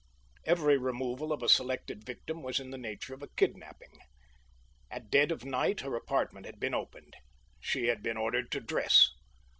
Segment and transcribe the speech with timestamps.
[0.45, 3.99] Every removal of a selected victim was in the nature of a kidnapping.
[4.89, 7.15] At dead of night her apartment had been opened.
[7.59, 9.11] She had been ordered to dress.